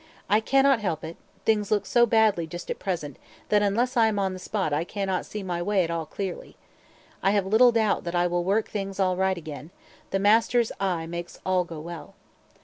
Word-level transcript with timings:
I 0.27 0.39
cannot 0.39 0.79
help 0.79 1.03
it; 1.03 1.15
things 1.45 1.69
look 1.69 1.85
so 1.85 2.07
badly 2.07 2.47
just 2.47 2.71
at 2.71 2.79
present 2.79 3.17
that 3.49 3.61
unless 3.61 3.95
I 3.95 4.07
am 4.07 4.17
on 4.17 4.33
the 4.33 4.39
spot 4.39 4.73
I 4.73 4.83
cannot 4.83 5.27
see 5.27 5.43
my 5.43 5.61
way 5.61 5.83
at 5.83 5.91
all 5.91 6.07
clearly. 6.07 6.55
I 7.21 7.29
have 7.29 7.45
little 7.45 7.71
doubt 7.71 8.03
that 8.05 8.15
I 8.15 8.25
will 8.25 8.43
work 8.43 8.67
things 8.67 8.99
all 8.99 9.15
right 9.15 9.37
again; 9.37 9.69
the 10.09 10.17
master's 10.17 10.71
eye 10.79 11.05
makes 11.05 11.37
all 11.45 11.65
go 11.65 11.79
well. 11.79 12.15